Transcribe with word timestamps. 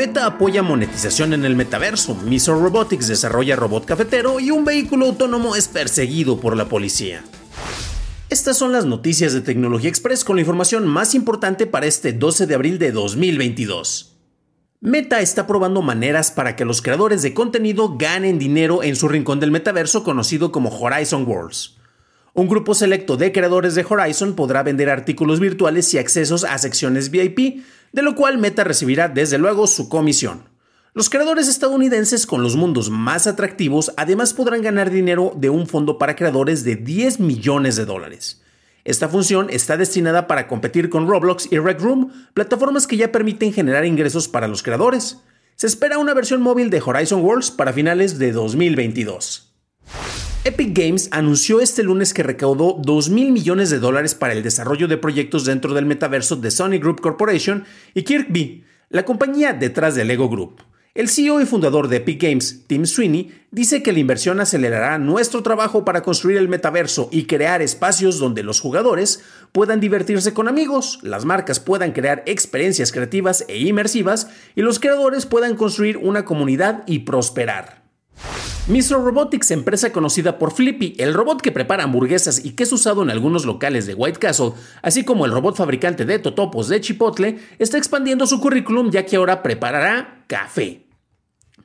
Meta 0.00 0.24
apoya 0.24 0.62
monetización 0.62 1.34
en 1.34 1.44
el 1.44 1.56
metaverso, 1.56 2.14
Miso 2.14 2.58
Robotics 2.58 3.06
desarrolla 3.06 3.54
robot 3.54 3.84
cafetero 3.84 4.40
y 4.40 4.50
un 4.50 4.64
vehículo 4.64 5.04
autónomo 5.04 5.56
es 5.56 5.68
perseguido 5.68 6.40
por 6.40 6.56
la 6.56 6.70
policía. 6.70 7.22
Estas 8.30 8.56
son 8.56 8.72
las 8.72 8.86
noticias 8.86 9.34
de 9.34 9.42
Tecnología 9.42 9.90
Express 9.90 10.24
con 10.24 10.36
la 10.36 10.40
información 10.40 10.86
más 10.86 11.14
importante 11.14 11.66
para 11.66 11.84
este 11.84 12.14
12 12.14 12.46
de 12.46 12.54
abril 12.54 12.78
de 12.78 12.92
2022. 12.92 14.16
Meta 14.80 15.20
está 15.20 15.46
probando 15.46 15.82
maneras 15.82 16.30
para 16.30 16.56
que 16.56 16.64
los 16.64 16.80
creadores 16.80 17.20
de 17.20 17.34
contenido 17.34 17.98
ganen 17.98 18.38
dinero 18.38 18.82
en 18.82 18.96
su 18.96 19.06
rincón 19.06 19.38
del 19.38 19.50
metaverso 19.50 20.02
conocido 20.02 20.50
como 20.50 20.70
Horizon 20.70 21.26
Worlds. 21.28 21.76
Un 22.32 22.48
grupo 22.48 22.74
selecto 22.74 23.16
de 23.16 23.32
creadores 23.32 23.74
de 23.74 23.84
Horizon 23.88 24.34
podrá 24.34 24.62
vender 24.62 24.88
artículos 24.88 25.40
virtuales 25.40 25.92
y 25.94 25.98
accesos 25.98 26.44
a 26.44 26.56
secciones 26.58 27.10
VIP, 27.10 27.64
de 27.92 28.02
lo 28.02 28.14
cual 28.14 28.38
Meta 28.38 28.62
recibirá 28.62 29.08
desde 29.08 29.38
luego 29.38 29.66
su 29.66 29.88
comisión. 29.88 30.48
Los 30.94 31.10
creadores 31.10 31.48
estadounidenses 31.48 32.26
con 32.26 32.42
los 32.42 32.56
mundos 32.56 32.88
más 32.90 33.26
atractivos 33.26 33.92
además 33.96 34.32
podrán 34.32 34.62
ganar 34.62 34.90
dinero 34.90 35.32
de 35.36 35.50
un 35.50 35.66
fondo 35.66 35.98
para 35.98 36.14
creadores 36.14 36.62
de 36.62 36.76
10 36.76 37.18
millones 37.20 37.76
de 37.76 37.84
dólares. 37.84 38.42
Esta 38.84 39.08
función 39.08 39.48
está 39.50 39.76
destinada 39.76 40.26
para 40.26 40.46
competir 40.46 40.88
con 40.88 41.08
Roblox 41.08 41.48
y 41.50 41.58
Rec 41.58 41.80
Room, 41.80 42.12
plataformas 42.32 42.86
que 42.86 42.96
ya 42.96 43.12
permiten 43.12 43.52
generar 43.52 43.84
ingresos 43.84 44.28
para 44.28 44.48
los 44.48 44.62
creadores. 44.62 45.18
Se 45.56 45.66
espera 45.66 45.98
una 45.98 46.14
versión 46.14 46.42
móvil 46.42 46.70
de 46.70 46.82
Horizon 46.84 47.22
Worlds 47.22 47.50
para 47.50 47.72
finales 47.72 48.18
de 48.18 48.32
2022. 48.32 49.49
Epic 50.42 50.70
Games 50.72 51.10
anunció 51.12 51.60
este 51.60 51.82
lunes 51.82 52.14
que 52.14 52.22
recaudó 52.22 52.80
2 52.82 53.10
mil 53.10 53.30
millones 53.30 53.68
de 53.68 53.78
dólares 53.78 54.14
para 54.14 54.32
el 54.32 54.42
desarrollo 54.42 54.88
de 54.88 54.96
proyectos 54.96 55.44
dentro 55.44 55.74
del 55.74 55.84
metaverso 55.84 56.34
de 56.34 56.50
Sony 56.50 56.78
Group 56.80 57.02
Corporation 57.02 57.64
y 57.92 58.04
Kirkby, 58.04 58.64
la 58.88 59.04
compañía 59.04 59.52
detrás 59.52 59.96
del 59.96 60.08
Lego 60.08 60.30
Group. 60.30 60.62
El 60.94 61.10
CEO 61.10 61.42
y 61.42 61.44
fundador 61.44 61.88
de 61.88 61.98
Epic 61.98 62.22
Games, 62.22 62.64
Tim 62.66 62.86
Sweeney, 62.86 63.30
dice 63.50 63.82
que 63.82 63.92
la 63.92 63.98
inversión 63.98 64.40
acelerará 64.40 64.96
nuestro 64.96 65.42
trabajo 65.42 65.84
para 65.84 66.02
construir 66.02 66.38
el 66.38 66.48
metaverso 66.48 67.10
y 67.12 67.26
crear 67.26 67.60
espacios 67.60 68.18
donde 68.18 68.42
los 68.42 68.60
jugadores 68.60 69.22
puedan 69.52 69.78
divertirse 69.78 70.32
con 70.32 70.48
amigos, 70.48 71.00
las 71.02 71.26
marcas 71.26 71.60
puedan 71.60 71.92
crear 71.92 72.22
experiencias 72.24 72.92
creativas 72.92 73.44
e 73.46 73.58
inmersivas 73.58 74.30
y 74.56 74.62
los 74.62 74.80
creadores 74.80 75.26
puedan 75.26 75.54
construir 75.54 75.98
una 75.98 76.24
comunidad 76.24 76.82
y 76.86 77.00
prosperar. 77.00 77.79
Mistro 78.68 79.02
Robotics, 79.02 79.50
empresa 79.50 79.90
conocida 79.90 80.38
por 80.38 80.52
Flippy, 80.52 80.94
el 80.98 81.14
robot 81.14 81.40
que 81.40 81.50
prepara 81.50 81.84
hamburguesas 81.84 82.44
y 82.44 82.52
que 82.52 82.62
es 82.62 82.72
usado 82.72 83.02
en 83.02 83.10
algunos 83.10 83.44
locales 83.44 83.86
de 83.86 83.94
White 83.94 84.20
Castle, 84.20 84.52
así 84.82 85.02
como 85.02 85.24
el 85.24 85.32
robot 85.32 85.56
fabricante 85.56 86.04
de 86.04 86.18
totopos 86.18 86.68
de 86.68 86.80
Chipotle, 86.80 87.38
está 87.58 87.78
expandiendo 87.78 88.26
su 88.26 88.40
currículum 88.40 88.90
ya 88.90 89.04
que 89.06 89.16
ahora 89.16 89.42
preparará 89.42 90.24
café. 90.28 90.86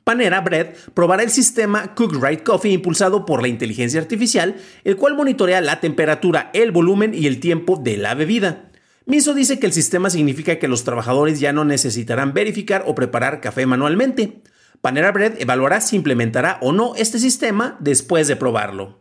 Panera 0.02 0.40
Bread 0.40 0.74
probará 0.94 1.22
el 1.22 1.30
sistema 1.30 1.94
Cook 1.94 2.22
Right 2.22 2.42
Coffee 2.42 2.72
impulsado 2.72 3.24
por 3.24 3.42
la 3.42 3.48
inteligencia 3.48 4.00
artificial, 4.00 4.56
el 4.82 4.96
cual 4.96 5.14
monitorea 5.14 5.60
la 5.60 5.80
temperatura, 5.80 6.50
el 6.54 6.72
volumen 6.72 7.12
y 7.14 7.26
el 7.26 7.40
tiempo 7.40 7.76
de 7.76 7.98
la 7.98 8.14
bebida. 8.14 8.70
Miso 9.04 9.34
dice 9.34 9.60
que 9.60 9.66
el 9.66 9.72
sistema 9.72 10.10
significa 10.10 10.58
que 10.58 10.66
los 10.66 10.82
trabajadores 10.82 11.38
ya 11.38 11.52
no 11.52 11.64
necesitarán 11.64 12.34
verificar 12.34 12.84
o 12.86 12.94
preparar 12.94 13.40
café 13.40 13.66
manualmente. 13.66 14.42
Panera 14.86 15.10
Bread 15.10 15.40
evaluará 15.40 15.80
si 15.80 15.96
implementará 15.96 16.58
o 16.62 16.70
no 16.70 16.94
este 16.94 17.18
sistema 17.18 17.76
después 17.80 18.28
de 18.28 18.36
probarlo. 18.36 19.00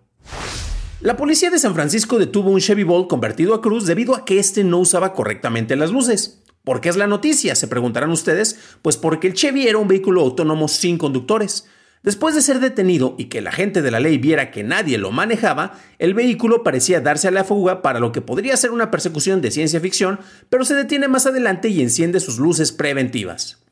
La 0.99 1.15
policía 1.15 1.51
de 1.51 1.59
San 1.59 1.75
Francisco 1.75 2.17
detuvo 2.17 2.49
un 2.49 2.59
Chevy 2.59 2.81
Bolt 2.81 3.07
convertido 3.07 3.53
a 3.53 3.61
cruz 3.61 3.85
debido 3.85 4.15
a 4.15 4.25
que 4.25 4.39
este 4.39 4.63
no 4.63 4.79
usaba 4.79 5.13
correctamente 5.13 5.75
las 5.75 5.91
luces. 5.91 6.41
¿Por 6.63 6.81
qué 6.81 6.89
es 6.89 6.95
la 6.95 7.05
noticia? 7.05 7.53
Se 7.53 7.67
preguntarán 7.67 8.09
ustedes. 8.09 8.59
Pues 8.81 8.97
porque 8.97 9.27
el 9.27 9.35
Chevy 9.35 9.67
era 9.67 9.77
un 9.77 9.87
vehículo 9.87 10.21
autónomo 10.21 10.67
sin 10.69 10.97
conductores. 10.97 11.67
Después 12.01 12.33
de 12.33 12.41
ser 12.41 12.61
detenido 12.61 13.13
y 13.19 13.25
que 13.25 13.41
la 13.41 13.51
gente 13.51 13.83
de 13.83 13.91
la 13.91 13.99
ley 13.99 14.17
viera 14.17 14.49
que 14.49 14.63
nadie 14.63 14.97
lo 14.97 15.11
manejaba, 15.11 15.79
el 15.99 16.15
vehículo 16.15 16.63
parecía 16.63 16.99
darse 16.99 17.27
a 17.27 17.31
la 17.31 17.43
fuga 17.43 17.83
para 17.83 17.99
lo 17.99 18.11
que 18.11 18.21
podría 18.21 18.57
ser 18.57 18.71
una 18.71 18.89
persecución 18.89 19.39
de 19.39 19.51
ciencia 19.51 19.79
ficción, 19.79 20.19
pero 20.49 20.65
se 20.65 20.73
detiene 20.73 21.07
más 21.07 21.27
adelante 21.27 21.69
y 21.69 21.83
enciende 21.83 22.19
sus 22.19 22.39
luces 22.39 22.71
preventivas. 22.71 23.64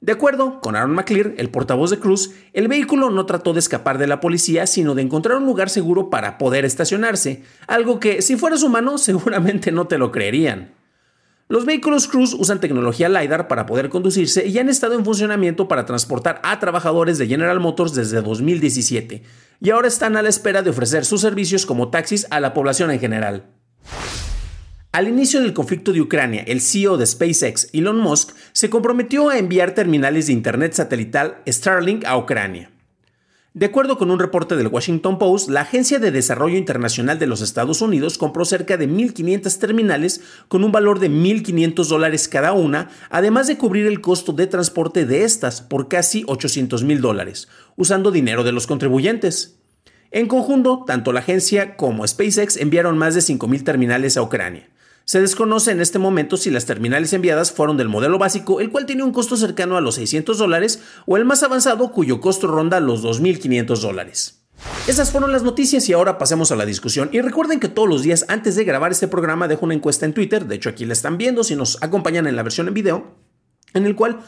De 0.00 0.12
acuerdo 0.12 0.60
con 0.60 0.76
Aaron 0.76 0.92
McClear, 0.94 1.34
el 1.38 1.50
portavoz 1.50 1.90
de 1.90 1.98
Cruz, 1.98 2.30
el 2.52 2.68
vehículo 2.68 3.10
no 3.10 3.26
trató 3.26 3.52
de 3.52 3.58
escapar 3.58 3.98
de 3.98 4.06
la 4.06 4.20
policía, 4.20 4.68
sino 4.68 4.94
de 4.94 5.02
encontrar 5.02 5.38
un 5.38 5.46
lugar 5.46 5.70
seguro 5.70 6.08
para 6.08 6.38
poder 6.38 6.64
estacionarse, 6.64 7.42
algo 7.66 7.98
que 7.98 8.22
si 8.22 8.36
fueras 8.36 8.62
humano 8.62 8.98
seguramente 8.98 9.72
no 9.72 9.88
te 9.88 9.98
lo 9.98 10.12
creerían. 10.12 10.72
Los 11.48 11.64
vehículos 11.64 12.06
Cruz 12.06 12.34
usan 12.34 12.60
tecnología 12.60 13.08
LiDAR 13.08 13.48
para 13.48 13.66
poder 13.66 13.88
conducirse 13.88 14.46
y 14.46 14.58
han 14.58 14.68
estado 14.68 14.94
en 14.94 15.04
funcionamiento 15.04 15.66
para 15.66 15.86
transportar 15.86 16.40
a 16.44 16.60
trabajadores 16.60 17.18
de 17.18 17.26
General 17.26 17.58
Motors 17.58 17.94
desde 17.94 18.20
2017, 18.20 19.22
y 19.60 19.70
ahora 19.70 19.88
están 19.88 20.16
a 20.16 20.22
la 20.22 20.28
espera 20.28 20.62
de 20.62 20.70
ofrecer 20.70 21.06
sus 21.06 21.22
servicios 21.22 21.66
como 21.66 21.88
taxis 21.88 22.26
a 22.30 22.38
la 22.38 22.54
población 22.54 22.92
en 22.92 23.00
general. 23.00 23.57
Al 24.90 25.06
inicio 25.06 25.42
del 25.42 25.52
conflicto 25.52 25.92
de 25.92 26.00
Ucrania, 26.00 26.42
el 26.46 26.62
CEO 26.62 26.96
de 26.96 27.04
SpaceX, 27.04 27.68
Elon 27.74 27.98
Musk, 28.00 28.34
se 28.52 28.70
comprometió 28.70 29.28
a 29.28 29.36
enviar 29.36 29.72
terminales 29.72 30.26
de 30.26 30.32
Internet 30.32 30.72
satelital 30.72 31.42
Starlink 31.46 32.06
a 32.06 32.16
Ucrania. 32.16 32.70
De 33.52 33.66
acuerdo 33.66 33.98
con 33.98 34.10
un 34.10 34.18
reporte 34.18 34.56
del 34.56 34.68
Washington 34.68 35.18
Post, 35.18 35.50
la 35.50 35.60
Agencia 35.60 35.98
de 35.98 36.10
Desarrollo 36.10 36.56
Internacional 36.56 37.18
de 37.18 37.26
los 37.26 37.42
Estados 37.42 37.82
Unidos 37.82 38.16
compró 38.16 38.46
cerca 38.46 38.78
de 38.78 38.88
1.500 38.88 39.58
terminales 39.58 40.22
con 40.48 40.64
un 40.64 40.72
valor 40.72 41.00
de 41.00 41.10
1.500 41.10 41.86
dólares 41.86 42.26
cada 42.26 42.52
una, 42.52 42.88
además 43.10 43.46
de 43.46 43.58
cubrir 43.58 43.86
el 43.86 44.00
costo 44.00 44.32
de 44.32 44.46
transporte 44.46 45.04
de 45.04 45.24
estas 45.24 45.60
por 45.60 45.88
casi 45.88 46.24
800 46.26 46.82
mil 46.84 47.02
dólares, 47.02 47.48
usando 47.76 48.10
dinero 48.10 48.42
de 48.42 48.52
los 48.52 48.66
contribuyentes. 48.66 49.58
En 50.12 50.28
conjunto, 50.28 50.84
tanto 50.86 51.12
la 51.12 51.20
agencia 51.20 51.76
como 51.76 52.08
SpaceX 52.08 52.56
enviaron 52.56 52.96
más 52.96 53.14
de 53.14 53.20
5.000 53.20 53.64
terminales 53.64 54.16
a 54.16 54.22
Ucrania. 54.22 54.70
Se 55.08 55.22
desconoce 55.22 55.70
en 55.70 55.80
este 55.80 55.98
momento 55.98 56.36
si 56.36 56.50
las 56.50 56.66
terminales 56.66 57.14
enviadas 57.14 57.50
fueron 57.50 57.78
del 57.78 57.88
modelo 57.88 58.18
básico, 58.18 58.60
el 58.60 58.70
cual 58.70 58.84
tiene 58.84 59.04
un 59.04 59.10
costo 59.10 59.38
cercano 59.38 59.78
a 59.78 59.80
los 59.80 59.94
600 59.94 60.36
dólares, 60.36 60.82
o 61.06 61.16
el 61.16 61.24
más 61.24 61.42
avanzado, 61.42 61.92
cuyo 61.92 62.20
costo 62.20 62.46
ronda 62.46 62.78
los 62.78 63.02
2.500 63.02 63.80
dólares. 63.80 64.42
Esas 64.86 65.10
fueron 65.10 65.32
las 65.32 65.42
noticias 65.42 65.88
y 65.88 65.94
ahora 65.94 66.18
pasemos 66.18 66.52
a 66.52 66.56
la 66.56 66.66
discusión. 66.66 67.08
Y 67.10 67.22
recuerden 67.22 67.58
que 67.58 67.70
todos 67.70 67.88
los 67.88 68.02
días 68.02 68.26
antes 68.28 68.54
de 68.54 68.64
grabar 68.64 68.92
este 68.92 69.08
programa 69.08 69.48
dejo 69.48 69.64
una 69.64 69.72
encuesta 69.72 70.04
en 70.04 70.12
Twitter, 70.12 70.44
de 70.44 70.56
hecho 70.56 70.68
aquí 70.68 70.84
la 70.84 70.92
están 70.92 71.16
viendo 71.16 71.42
si 71.42 71.56
nos 71.56 71.82
acompañan 71.82 72.26
en 72.26 72.36
la 72.36 72.42
versión 72.42 72.68
en 72.68 72.74
video, 72.74 73.14
en 73.72 73.86
el 73.86 73.96
cual 73.96 74.18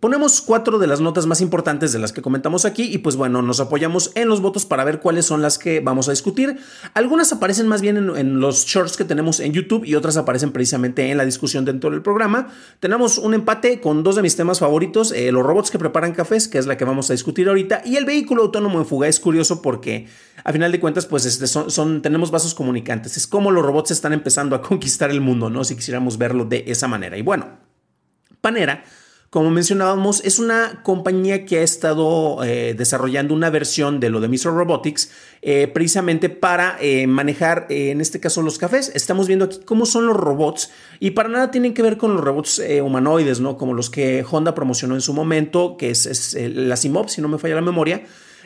Ponemos 0.00 0.40
cuatro 0.40 0.78
de 0.78 0.86
las 0.86 1.00
notas 1.00 1.26
más 1.26 1.40
importantes 1.40 1.92
de 1.92 1.98
las 1.98 2.12
que 2.12 2.20
comentamos 2.20 2.64
aquí 2.64 2.82
y 2.82 2.98
pues 2.98 3.16
bueno, 3.16 3.40
nos 3.40 3.60
apoyamos 3.60 4.10
en 4.14 4.28
los 4.28 4.40
votos 4.40 4.66
para 4.66 4.84
ver 4.84 5.00
cuáles 5.00 5.26
son 5.26 5.42
las 5.42 5.58
que 5.58 5.80
vamos 5.80 6.08
a 6.08 6.10
discutir. 6.10 6.58
Algunas 6.94 7.32
aparecen 7.32 7.68
más 7.68 7.80
bien 7.80 7.96
en, 7.96 8.40
los 8.40 8.66
shorts 8.66 8.96
que 8.96 9.04
tenemos 9.04 9.40
en 9.40 9.52
YouTube 9.52 9.84
y 9.84 9.94
otras 9.94 10.16
aparecen 10.16 10.52
precisamente 10.52 11.10
en 11.10 11.16
la 11.16 11.24
discusión 11.24 11.64
dentro 11.64 11.90
del 11.90 12.02
programa. 12.02 12.48
Tenemos 12.80 13.18
un 13.18 13.34
empate 13.34 13.80
con 13.80 14.02
dos 14.02 14.16
de 14.16 14.22
mis 14.22 14.36
temas 14.36 14.58
favoritos, 14.58 15.12
eh, 15.12 15.32
los 15.32 15.44
robots 15.44 15.70
que 15.70 15.78
preparan 15.78 16.12
cafés, 16.12 16.48
que 16.48 16.58
es 16.58 16.66
la 16.66 16.76
que 16.76 16.84
vamos 16.84 17.08
a 17.10 17.12
discutir 17.12 17.48
ahorita, 17.48 17.82
y 17.84 17.96
el 17.96 18.04
vehículo 18.04 18.42
autónomo 18.42 18.78
en 18.78 18.86
fuga. 18.86 19.08
Es 19.08 19.20
curioso 19.20 19.62
porque 19.62 20.08
a 20.44 20.52
final 20.52 20.72
de 20.72 20.80
cuentas 20.80 21.06
pues 21.06 21.24
este, 21.24 21.46
son, 21.46 22.02
tenemos 22.02 22.30
vasos 22.30 22.54
comunicantes. 22.54 23.16
Es 23.16 23.26
como 23.26 23.50
los 23.50 23.64
robots 23.64 23.92
están 23.92 24.12
empezando 24.12 24.56
a 24.56 24.62
conquistar 24.66 25.10
el 25.10 25.20
mundo, 25.20 25.48
¿no? 25.48 25.64
Si 25.64 25.76
quisiéramos 25.76 26.18
verlo 26.18 26.44
de 26.44 26.64
esa 26.66 26.88
manera. 26.88 27.16
Y 27.16 27.22
bueno, 27.22 27.46
Panera 28.40 28.84
Como 29.30 29.50
mencionábamos, 29.50 30.24
es 30.24 30.38
una 30.38 30.82
compañía 30.84 31.44
que 31.46 31.58
ha 31.58 31.62
estado 31.62 32.44
eh, 32.44 32.74
desarrollando 32.78 33.34
una 33.34 33.50
versión 33.50 33.98
de 33.98 34.08
lo 34.08 34.20
de 34.20 34.28
Mr. 34.28 34.54
Robotics 34.54 35.10
eh, 35.42 35.66
precisamente 35.66 36.28
para 36.28 36.76
eh, 36.80 37.08
manejar, 37.08 37.66
en 37.68 38.00
este 38.00 38.20
caso, 38.20 38.40
los 38.42 38.56
cafés. 38.58 38.92
Estamos 38.94 39.26
viendo 39.26 39.46
aquí 39.46 39.58
cómo 39.64 39.84
son 39.84 40.06
los 40.06 40.16
robots 40.16 40.70
y 41.00 41.10
para 41.10 41.28
nada 41.28 41.50
tienen 41.50 41.74
que 41.74 41.82
ver 41.82 41.96
con 41.96 42.14
los 42.14 42.24
robots 42.24 42.62
humanoides, 42.82 43.40
¿no? 43.40 43.56
Como 43.56 43.74
los 43.74 43.90
que 43.90 44.24
Honda 44.30 44.54
promocionó 44.54 44.94
en 44.94 45.00
su 45.00 45.12
momento, 45.12 45.76
que 45.76 45.90
es, 45.90 46.36
la 46.38 46.76
Simop, 46.76 47.08
si 47.08 47.20
no 47.20 47.28
me 47.28 47.38
falla 47.38 47.56
la 47.56 47.62
memoria 47.62 48.02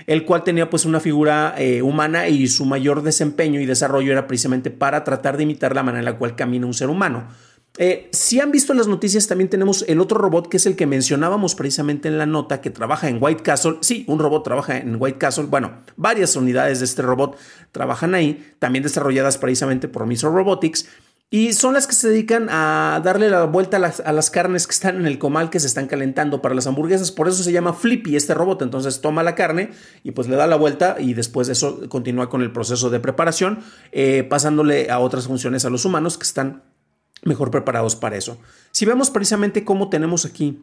el 0.06 0.24
cual 0.24 0.44
tenía 0.44 0.70
pues 0.70 0.86
una 0.86 0.98
figura 0.98 1.56
humana 1.82 2.26
y 2.26 2.46
su 2.46 2.64
mayor 2.64 3.02
desempeño 3.02 3.60
y 3.60 3.66
desarrollo 3.66 4.12
era 4.12 4.26
precisamente 4.26 4.70
para 4.70 5.04
tratar 5.04 5.36
de 5.36 5.42
imitar 5.42 5.74
la 5.74 5.82
manera 5.82 5.98
en 5.98 6.06
la 6.06 6.16
cual 6.16 6.36
camina 6.36 6.64
un 6.64 6.72
ser 6.72 6.88
humano. 6.88 7.28
Eh, 7.82 8.10
si 8.12 8.38
han 8.40 8.52
visto 8.52 8.74
las 8.74 8.88
noticias, 8.88 9.26
también 9.26 9.48
tenemos 9.48 9.86
el 9.88 10.00
otro 10.00 10.18
robot 10.18 10.50
que 10.50 10.58
es 10.58 10.66
el 10.66 10.76
que 10.76 10.84
mencionábamos 10.84 11.54
precisamente 11.54 12.08
en 12.08 12.18
la 12.18 12.26
nota 12.26 12.60
que 12.60 12.68
trabaja 12.68 13.08
en 13.08 13.16
White 13.18 13.42
Castle. 13.42 13.78
Sí, 13.80 14.04
un 14.06 14.18
robot 14.18 14.44
trabaja 14.44 14.76
en 14.76 14.96
White 15.00 15.16
Castle. 15.16 15.46
Bueno, 15.46 15.72
varias 15.96 16.36
unidades 16.36 16.80
de 16.80 16.84
este 16.84 17.00
robot 17.00 17.38
trabajan 17.72 18.14
ahí, 18.14 18.52
también 18.58 18.82
desarrolladas 18.82 19.38
precisamente 19.38 19.88
por 19.88 20.04
Micro 20.04 20.30
Robotics. 20.30 20.88
Y 21.30 21.54
son 21.54 21.72
las 21.72 21.86
que 21.86 21.94
se 21.94 22.10
dedican 22.10 22.48
a 22.50 23.00
darle 23.02 23.30
la 23.30 23.44
vuelta 23.44 23.78
a 23.78 24.12
las, 24.12 24.30
carnes 24.30 24.66
que 24.66 24.72
están 24.72 24.96
en 24.96 25.06
el 25.06 25.18
comal 25.18 25.48
que 25.48 25.58
se 25.58 25.66
están 25.68 25.86
calentando 25.86 26.42
para 26.42 26.54
las 26.54 26.66
hamburguesas. 26.66 27.12
Por 27.12 27.28
eso 27.28 27.42
se 27.42 27.52
llama 27.52 27.72
Flippy 27.72 28.14
este 28.14 28.34
robot. 28.34 28.60
Entonces 28.60 29.00
toma 29.00 29.22
la 29.22 29.34
carne 29.34 29.70
y 30.04 30.10
pues 30.10 30.28
le 30.28 30.36
da 30.36 30.46
la 30.46 30.56
vuelta 30.56 30.96
y 30.98 31.14
después 31.14 31.46
de 31.46 31.54
eso 31.54 31.88
continúa 31.88 32.28
con 32.28 32.42
el 32.42 32.52
proceso 32.52 32.90
de 32.90 33.00
preparación, 33.00 33.60
eh, 33.92 34.22
pasándole 34.28 34.90
a 34.90 34.98
otras 34.98 35.28
funciones 35.28 35.64
a 35.64 35.70
los 35.70 35.86
humanos 35.86 36.18
que 36.18 36.24
están 36.24 36.62
mejor 37.24 37.50
preparados 37.50 37.96
para 37.96 38.16
eso. 38.16 38.38
Si 38.72 38.84
vemos 38.84 39.10
precisamente 39.10 39.64
cómo 39.64 39.88
tenemos 39.88 40.24
aquí 40.24 40.62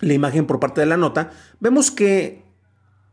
la 0.00 0.14
imagen 0.14 0.46
por 0.46 0.60
parte 0.60 0.80
de 0.80 0.86
la 0.86 0.96
nota, 0.96 1.30
vemos 1.60 1.90
que 1.90 2.42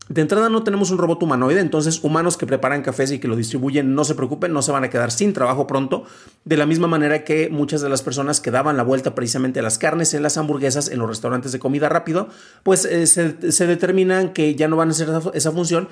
de 0.10 0.21
entrada 0.21 0.50
no 0.50 0.63
tenemos 0.63 0.89
un 0.89 0.98
robot 0.98 1.21
humanoide, 1.21 1.60
entonces 1.60 2.04
humanos 2.04 2.36
que 2.36 2.48
preparan 2.48 2.81
cafés 2.81 3.12
y 3.12 3.19
que 3.19 3.27
lo 3.27 3.36
distribuyen, 3.36 3.94
no 3.94 4.04
se 4.04 4.16
preocupen, 4.16 4.51
no 4.51 4.63
se 4.63 4.71
van 4.71 4.83
a 4.83 4.89
quedar 4.89 5.12
sin 5.12 5.33
trabajo 5.33 5.68
pronto, 5.68 6.04
de 6.45 6.57
la 6.57 6.66
misma 6.66 6.88
manera 6.88 7.24
que 7.24 7.50
muchas 7.50 7.81
de 7.81 7.89
las 7.89 8.01
personas 8.01 8.42
que 8.42 8.50
daban 8.50 8.75
la 8.75 8.81
vuelta 8.81 9.13
precisamente 9.13 9.60
a 9.60 9.63
las 9.63 9.77
carnes 9.77 10.16
en 10.16 10.24
las 10.24 10.38
hamburguesas 10.38 10.89
en 10.89 10.98
los 10.98 11.07
restaurantes 11.07 11.51
de 11.51 11.60
comida 11.60 11.89
rápido, 11.89 12.27
pues 12.63 12.86
eh, 12.86 13.06
se, 13.06 13.51
se, 13.51 13.68
determinan 13.68 14.33
que 14.33 14.56
ya 14.56 14.68
no 14.68 14.77
van 14.77 14.89
a 14.89 14.92
hacer 14.92 15.10
esa 15.36 15.51
función 15.51 15.89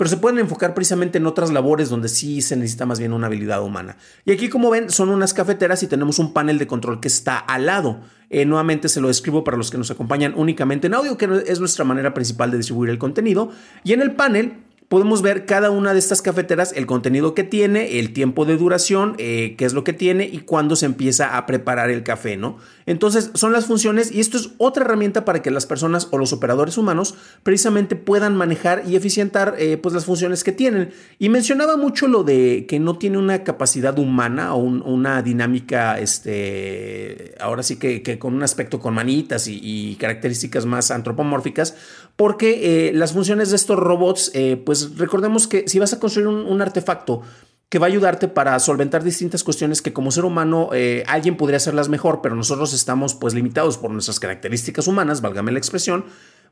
pero 0.00 0.08
se 0.08 0.16
pueden 0.16 0.38
enfocar 0.38 0.72
precisamente 0.72 1.18
en 1.18 1.26
otras 1.26 1.50
labores 1.50 1.90
donde 1.90 2.08
sí 2.08 2.40
se 2.40 2.56
necesita 2.56 2.86
más 2.86 2.98
bien 2.98 3.12
una 3.12 3.26
habilidad 3.26 3.62
humana. 3.62 3.98
Y 4.24 4.32
aquí 4.32 4.48
como 4.48 4.70
ven 4.70 4.88
son 4.88 5.10
unas 5.10 5.34
cafeteras 5.34 5.82
y 5.82 5.88
tenemos 5.88 6.18
un 6.18 6.32
panel 6.32 6.58
de 6.58 6.66
control 6.66 7.00
que 7.00 7.08
está 7.08 7.36
al 7.36 7.66
lado. 7.66 8.00
Eh, 8.30 8.46
nuevamente 8.46 8.88
se 8.88 9.02
lo 9.02 9.08
describo 9.08 9.44
para 9.44 9.58
los 9.58 9.70
que 9.70 9.76
nos 9.76 9.90
acompañan 9.90 10.32
únicamente 10.34 10.86
en 10.86 10.94
audio, 10.94 11.18
que 11.18 11.42
es 11.46 11.60
nuestra 11.60 11.84
manera 11.84 12.14
principal 12.14 12.50
de 12.50 12.56
distribuir 12.56 12.88
el 12.88 12.96
contenido. 12.96 13.50
Y 13.84 13.92
en 13.92 14.00
el 14.00 14.12
panel 14.12 14.64
podemos 14.90 15.22
ver 15.22 15.46
cada 15.46 15.70
una 15.70 15.92
de 15.92 16.00
estas 16.00 16.20
cafeteras, 16.20 16.72
el 16.74 16.84
contenido 16.84 17.32
que 17.32 17.44
tiene, 17.44 18.00
el 18.00 18.12
tiempo 18.12 18.44
de 18.44 18.56
duración, 18.56 19.14
eh, 19.18 19.54
qué 19.56 19.64
es 19.64 19.72
lo 19.72 19.84
que 19.84 19.92
tiene 19.92 20.24
y 20.24 20.38
cuándo 20.38 20.74
se 20.74 20.84
empieza 20.84 21.36
a 21.36 21.46
preparar 21.46 21.90
el 21.90 22.02
café, 22.02 22.36
¿no? 22.36 22.58
Entonces 22.86 23.30
son 23.34 23.52
las 23.52 23.66
funciones 23.66 24.10
y 24.10 24.18
esto 24.18 24.36
es 24.36 24.50
otra 24.58 24.84
herramienta 24.84 25.24
para 25.24 25.42
que 25.42 25.52
las 25.52 25.64
personas 25.64 26.08
o 26.10 26.18
los 26.18 26.32
operadores 26.32 26.76
humanos 26.76 27.14
precisamente 27.44 27.94
puedan 27.94 28.34
manejar 28.34 28.82
y 28.84 28.96
eficientar 28.96 29.54
eh, 29.60 29.76
pues 29.76 29.94
las 29.94 30.06
funciones 30.06 30.42
que 30.42 30.50
tienen. 30.50 30.90
Y 31.20 31.28
mencionaba 31.28 31.76
mucho 31.76 32.08
lo 32.08 32.24
de 32.24 32.66
que 32.68 32.80
no 32.80 32.98
tiene 32.98 33.16
una 33.16 33.44
capacidad 33.44 33.96
humana 33.96 34.56
o 34.56 34.58
una 34.58 35.22
dinámica, 35.22 36.00
este, 36.00 37.36
ahora 37.38 37.62
sí 37.62 37.76
que, 37.76 38.18
con 38.18 38.34
un 38.34 38.42
aspecto 38.42 38.80
con 38.80 38.92
manitas 38.92 39.46
y, 39.46 39.96
características 40.00 40.66
más 40.66 40.90
antropomórficas, 40.90 41.76
porque 42.16 42.88
eh, 42.88 42.92
las 42.92 43.12
funciones 43.12 43.50
de 43.50 43.56
estos 43.56 43.78
robots, 43.78 44.32
pues 44.64 44.79
recordemos 44.96 45.46
que 45.46 45.64
si 45.66 45.78
vas 45.78 45.92
a 45.92 46.00
construir 46.00 46.28
un, 46.28 46.62
artefacto 46.62 47.22
que 47.68 47.78
va 47.78 47.86
a 47.86 47.88
ayudarte 47.88 48.28
para 48.28 48.58
solventar 48.58 49.04
distintas 49.04 49.44
cuestiones 49.44 49.80
que 49.80 49.92
como 49.92 50.10
ser 50.10 50.24
humano 50.24 50.70
eh, 50.72 51.04
alguien 51.06 51.36
podría 51.36 51.58
hacerlas 51.58 51.88
mejor, 51.88 52.20
pero 52.22 52.34
nosotros 52.34 52.72
estamos 52.72 53.14
pues 53.14 53.34
limitados 53.34 53.78
por 53.78 53.90
nuestras 53.90 54.18
características 54.18 54.86
humanas, 54.88 55.20
válgame 55.20 55.52
la 55.52 55.58
expresión, 55.58 56.04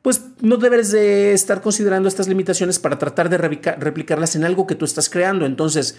pues 0.03 0.23
no 0.41 0.59
debes 0.59 0.93
de 0.93 1.33
estar 1.33 1.61
considerando 1.61 2.09
estas 2.09 2.29
limitaciones 2.29 2.79
para 2.79 2.99
tratar 2.99 3.29
de 3.29 3.39
replicarlas 3.39 4.37
en 4.37 4.45
algo 4.45 4.67
que 4.67 4.77
tú 4.77 4.85
estás 4.85 5.11
creando. 5.11 5.45
Entonces, 5.45 5.97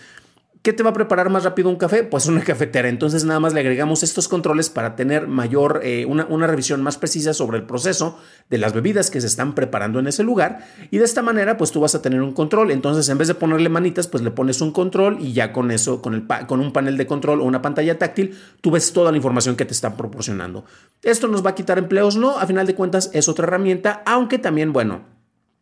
¿Qué 0.61 0.73
te 0.73 0.83
va 0.83 0.89
a 0.89 0.94
preparar 0.94 1.29
más 1.29 1.45
rápido 1.45 1.69
un 1.69 1.77
café? 1.77 2.03
Pues 2.03 2.25
una 2.25 2.41
cafetera. 2.44 2.89
Entonces 2.89 3.23
nada 3.23 3.39
más 3.39 3.53
le 3.53 3.61
agregamos 3.61 4.03
estos 4.03 4.27
controles 4.27 4.69
para 4.69 4.97
tener 4.97 5.27
mayor, 5.27 5.79
eh, 5.83 6.06
una, 6.06 6.47
revisión 6.47 6.83
más 6.83 6.97
precisa 6.97 7.33
sobre 7.33 7.59
el 7.59 7.63
proceso 7.63 8.19
de 8.50 8.57
las 8.57 8.73
bebidas 8.73 9.09
que 9.09 9.21
se 9.21 9.27
están 9.27 9.56
preparando 9.56 10.00
en 10.00 10.07
ese 10.07 10.23
lugar. 10.23 10.67
Y 10.91 10.97
de 10.97 11.06
esta 11.06 11.21
manera, 11.21 11.56
pues 11.56 11.71
tú 11.71 11.79
vas 11.79 11.95
a 11.95 12.01
tener 12.01 12.21
un 12.21 12.33
control. 12.33 12.71
Entonces 12.71 13.07
en 13.07 13.17
vez 13.17 13.29
de 13.29 13.35
ponerle 13.35 13.69
manitas, 13.69 14.07
pues 14.07 14.21
le 14.21 14.31
pones 14.31 14.59
un 14.59 14.73
control 14.73 15.17
y 15.21 15.31
ya 15.31 15.53
con 15.53 15.71
eso, 15.71 16.01
con, 16.01 16.13
el, 16.13 16.27
con 16.45 16.59
un 16.59 16.73
panel 16.73 16.97
de 16.97 17.07
control 17.07 17.39
o 17.39 17.45
una 17.45 17.62
pantalla 17.62 17.97
táctil, 17.97 18.38
tú 18.59 18.71
ves 18.71 18.91
toda 18.91 19.12
la 19.12 19.17
información 19.17 19.55
que 19.55 19.63
te 19.63 19.73
están 19.73 19.95
proporcionando. 19.95 20.65
¿Esto 21.03 21.29
nos 21.29 21.45
va 21.45 21.51
a 21.51 21.55
quitar 21.55 21.77
empleos? 21.77 22.17
No, 22.17 22.38
a 22.38 22.45
final 22.45 22.67
de 22.67 22.75
cuentas 22.75 23.12
es 23.13 23.29
otra 23.29 23.45
herramienta, 23.45 24.03
aunque 24.05 24.38
también, 24.38 24.73
bueno, 24.73 25.19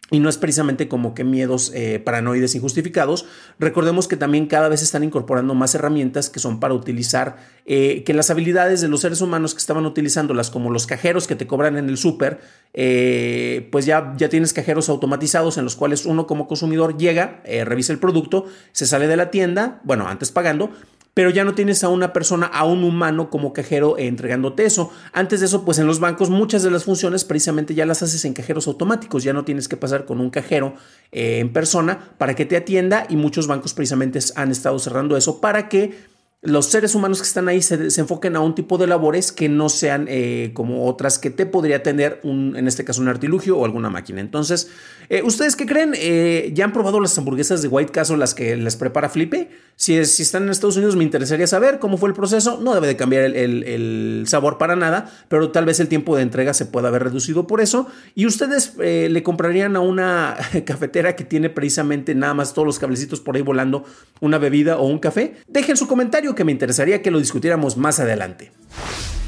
y 0.09 0.19
no 0.19 0.30
es 0.30 0.38
precisamente 0.38 0.88
como 0.88 1.13
que 1.13 1.24
miedos 1.24 1.71
eh, 1.74 2.00
paranoides 2.00 2.56
injustificados. 2.56 3.25
Recordemos 3.59 4.07
que 4.07 4.15
también 4.15 4.48
cada 4.48 4.69
vez 4.69 4.81
están 4.81 5.04
incorporando 5.04 5.54
más 5.54 5.75
herramientas 5.75 6.30
que 6.30 6.39
son 6.39 6.59
para 6.59 6.74
utilizar 6.74 7.38
eh, 7.65 8.04
que 8.06 8.13
las 8.13 8.30
habilidades 8.30 8.80
de 8.80 8.88
los 8.88 9.01
seres 9.01 9.19
humanos 9.19 9.54
que 9.54 9.59
estaban 9.59 9.86
utilizándolas, 9.86 10.50
como 10.50 10.71
los 10.71 10.88
cajeros 10.88 11.27
que 11.27 11.36
te 11.36 11.45
cobran 11.45 11.77
en 11.77 11.89
el 11.89 11.98
súper, 11.98 12.39
eh, 12.74 13.68
pues 13.71 13.86
ya, 13.86 14.13
ya 14.18 14.30
tienes 14.30 14.54
cajeros 14.54 14.88
automatizados 14.89 15.57
en 15.57 15.65
los 15.65 15.75
cuales 15.75 16.06
uno 16.06 16.25
como 16.25 16.48
consumidor 16.48 16.98
llega, 16.98 17.42
revisa 17.65 17.92
el 17.92 18.00
producto, 18.00 18.45
se 18.71 18.86
sale 18.86 19.07
de 19.07 19.18
la 19.18 19.30
tienda, 19.30 19.81
bueno, 19.83 20.07
antes 20.07 20.31
pagando, 20.31 20.71
pero 21.17 21.31
ya 21.31 21.43
no 21.43 21.55
tienes 21.55 21.83
a 21.83 21.89
una 21.89 22.13
persona, 22.13 22.45
a 22.45 22.63
un 22.63 22.83
humano 22.83 23.31
como 23.31 23.51
cajero 23.51 23.97
entregándote 23.97 24.65
eso. 24.65 24.91
Antes 25.13 25.39
de 25.39 25.47
eso, 25.47 25.65
pues 25.65 25.79
en 25.79 25.87
los 25.87 25.99
bancos 25.99 26.29
muchas 26.29 26.61
de 26.61 26.69
las 26.69 26.83
funciones 26.83 27.25
precisamente 27.25 27.73
ya 27.73 27.87
las 27.87 28.03
haces 28.03 28.23
en 28.25 28.35
cajeros 28.35 28.67
automáticos, 28.67 29.23
ya 29.23 29.33
no 29.33 29.43
tienes 29.43 29.67
que 29.67 29.77
pasar 29.77 30.05
con 30.05 30.21
un 30.21 30.29
cajero 30.29 30.75
eh, 31.11 31.39
en 31.39 31.51
persona 31.51 32.11
para 32.19 32.35
que 32.35 32.45
te 32.45 32.55
atienda 32.55 33.07
y 33.09 33.15
muchos 33.15 33.47
bancos 33.47 33.73
precisamente 33.73 34.19
han 34.35 34.51
estado 34.51 34.77
cerrando 34.77 35.17
eso 35.17 35.41
para 35.41 35.69
que 35.69 35.95
los 36.44 36.68
seres 36.68 36.94
humanos 36.94 37.19
que 37.19 37.28
están 37.28 37.48
ahí 37.48 37.63
se, 37.63 37.88
enfoquen 38.00 38.36
a 38.36 38.42
un 38.42 38.54
tipo 38.54 38.78
de 38.78 38.86
labores 38.86 39.31
que 39.31 39.50
no 39.50 39.69
sean 39.69 40.06
eh, 40.07 40.51
como 40.54 40.86
otras 40.86 41.18
que 41.18 41.31
te 41.31 41.48
podría 41.48 41.81
tener, 41.81 42.19
un, 42.22 42.56
en 42.56 42.68
este 42.68 42.86
caso, 42.86 43.01
un 43.01 43.07
artilugio 43.07 43.57
o 43.57 43.66
alguna 43.66 43.89
máquina. 43.89 44.22
Entonces, 44.22 44.69
eh, 45.10 45.24
¿ustedes 45.24 45.56
qué 45.56 45.66
creen? 45.66 45.94
Eh, 45.95 46.51
¿Ya 46.54 46.66
han 46.66 46.74
probado 46.74 47.00
las 47.00 47.18
hamburguesas 47.18 47.63
de 47.63 47.69
White 47.69 47.92
Castle, 47.92 48.18
las 48.18 48.36
que 48.36 48.56
les 48.56 48.75
prepara 48.75 49.10
Flipe? 49.10 49.50
Si, 49.75 50.06
si 50.06 50.22
están 50.22 50.44
en 50.44 50.50
Estados 50.50 50.78
Unidos, 50.78 50.95
me 50.95 51.04
interesaría 51.04 51.48
saber 51.48 51.80
cómo 51.80 51.98
fue 51.98 52.10
el 52.10 52.16
proceso. 52.16 52.60
No 52.62 52.75
debe 52.75 52.86
de 52.86 52.96
cambiar 52.96 53.24
el, 53.24 54.24
sabor 54.27 54.60
para 54.60 54.75
nada, 54.75 55.12
pero 55.29 55.50
tal 55.50 55.65
vez 55.65 55.79
el 55.79 55.88
tiempo 55.88 56.15
de 56.15 56.22
entrega 56.22 56.53
se 56.53 56.67
pueda 56.67 56.89
haber 56.89 57.03
reducido 57.03 57.48
por 57.48 57.62
eso. 57.62 57.88
¿Y 58.13 58.27
ustedes 58.27 58.75
le 58.77 59.24
comprarían 59.24 59.75
a 59.75 59.79
una 59.79 60.38
cafetera 60.65 61.15
que 61.15 61.24
tiene 61.24 61.50
precisamente 61.50 62.13
nada 62.13 62.36
más 62.36 62.53
todos 62.53 62.65
los 62.65 62.79
cablecitos 62.79 63.22
por 63.22 63.36
ahí 63.36 63.41
volando 63.41 63.86
una 64.20 64.38
bebida 64.38 64.77
o 64.77 64.86
un 64.86 65.00
café? 65.00 65.36
Dejen 65.48 65.77
su 65.77 65.88
comentario 65.88 66.27
que 66.38 66.46
me 66.46 66.53
interesaría 66.53 67.01
que 67.01 67.12
lo 67.12 67.20
discutiéramos 67.20 67.75
más 67.75 68.00
adelante. 68.00 68.53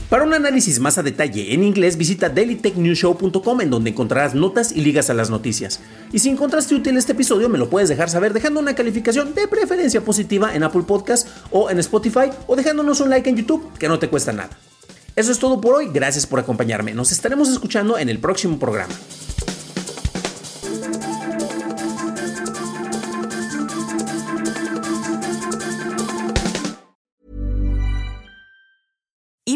Para 0.10 0.24
un 0.24 0.34
análisis 0.34 0.80
más 0.80 0.98
a 0.98 1.04
detalle 1.04 1.54
en 1.54 1.64
inglés, 1.64 1.96
visita 1.96 2.30
dailytechnewshow.com 2.30 3.62
en 3.62 3.70
donde 3.70 3.92
encontrarás 3.92 4.34
notas 4.34 4.72
y 4.72 4.82
ligas 4.82 5.12
a 5.12 5.14
las 5.14 5.30
noticias. 5.30 5.82
Y 6.12 6.18
si 6.18 6.30
encontraste 6.30 6.74
útil 6.74 6.98
este 6.98 7.12
episodio, 7.12 7.48
me 7.48 7.60
lo 7.60 7.70
puedes 7.70 7.90
dejar 7.90 8.10
saber 8.10 8.34
dejando 8.34 8.60
una 8.60 8.74
calificación 8.74 9.36
de 9.36 9.48
preferencia 9.48 10.02
positiva 10.02 10.56
en 10.56 10.64
Apple 10.64 10.84
Podcast 10.88 11.28
o 11.52 11.70
en 11.70 11.78
Spotify 11.78 12.32
o 12.48 12.56
dejándonos 12.56 13.02
un 13.02 13.12
like 13.12 13.30
en 13.30 13.36
YouTube, 13.36 13.78
que 13.78 13.88
no 13.88 14.00
te 14.00 14.10
cuesta 14.10 14.34
nada. 14.34 14.50
Eso 15.16 15.32
es 15.32 15.38
todo 15.38 15.62
por 15.62 15.76
hoy, 15.76 15.90
gracias 15.94 16.26
por 16.26 16.40
acompañarme. 16.40 16.96
Nos 16.96 17.12
estaremos 17.12 17.50
escuchando 17.50 18.00
en 18.00 18.10
el 18.10 18.18
próximo 18.18 18.58
programa. 18.58 18.94